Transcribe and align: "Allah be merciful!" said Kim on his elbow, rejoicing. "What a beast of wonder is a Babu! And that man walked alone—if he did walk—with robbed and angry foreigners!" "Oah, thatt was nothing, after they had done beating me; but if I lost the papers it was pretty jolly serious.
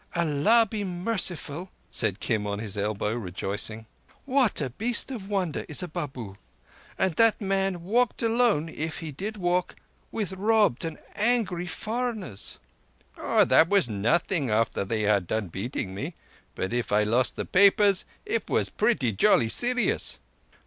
"Allah 0.15 0.65
be 0.67 0.83
merciful!" 0.83 1.69
said 1.91 2.19
Kim 2.19 2.47
on 2.47 2.57
his 2.57 2.75
elbow, 2.75 3.13
rejoicing. 3.13 3.85
"What 4.25 4.59
a 4.59 4.71
beast 4.71 5.11
of 5.11 5.29
wonder 5.29 5.63
is 5.69 5.83
a 5.83 5.87
Babu! 5.87 6.37
And 6.97 7.13
that 7.17 7.39
man 7.39 7.83
walked 7.83 8.23
alone—if 8.23 8.97
he 8.97 9.11
did 9.11 9.37
walk—with 9.37 10.33
robbed 10.33 10.85
and 10.85 10.97
angry 11.13 11.67
foreigners!" 11.67 12.57
"Oah, 13.15 13.45
thatt 13.45 13.69
was 13.69 13.87
nothing, 13.89 14.49
after 14.49 14.83
they 14.83 15.03
had 15.03 15.27
done 15.27 15.49
beating 15.49 15.93
me; 15.93 16.15
but 16.55 16.73
if 16.73 16.91
I 16.91 17.03
lost 17.03 17.35
the 17.35 17.45
papers 17.45 18.03
it 18.25 18.49
was 18.49 18.69
pretty 18.71 19.11
jolly 19.11 19.49
serious. 19.49 20.17